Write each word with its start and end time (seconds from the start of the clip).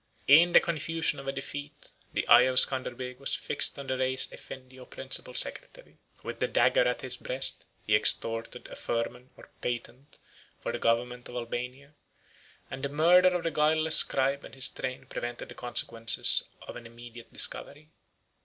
In 0.27 0.53
the 0.53 0.59
confusion 0.59 1.19
of 1.19 1.27
a 1.27 1.31
defeat, 1.31 1.91
the 2.11 2.27
eye 2.27 2.47
of 2.49 2.55
Scanderbeg 2.59 3.19
was 3.19 3.35
fixed 3.35 3.77
on 3.77 3.85
the 3.85 3.99
Reis 3.99 4.31
Effendi 4.31 4.79
or 4.79 4.87
principal 4.87 5.35
secretary: 5.35 5.99
with 6.23 6.39
the 6.39 6.47
dagger 6.47 6.85
at 6.87 7.01
his 7.01 7.17
breast, 7.17 7.67
he 7.85 7.95
extorted 7.95 8.65
a 8.67 8.75
firman 8.75 9.29
or 9.37 9.51
patent 9.61 10.17
for 10.59 10.71
the 10.71 10.79
government 10.79 11.29
of 11.29 11.35
Albania; 11.35 11.93
and 12.71 12.81
the 12.81 12.89
murder 12.89 13.29
of 13.29 13.43
the 13.43 13.51
guiltless 13.51 13.97
scribe 13.97 14.43
and 14.43 14.55
his 14.55 14.69
train 14.69 15.05
prevented 15.05 15.49
the 15.49 15.53
consequences 15.53 16.49
of 16.63 16.75
an 16.75 16.87
immediate 16.87 17.31
discovery. 17.31 17.89